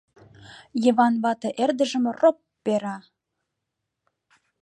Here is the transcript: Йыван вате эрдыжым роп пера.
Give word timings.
Йыван 0.83 1.13
вате 1.23 1.49
эрдыжым 1.63 2.03
роп 2.19 2.37
пера. 2.63 2.97